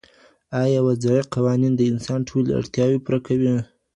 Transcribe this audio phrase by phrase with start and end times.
[0.63, 3.53] آیا وضعي قوانین د انسان ټولې اړتیاوې پوره کوي؟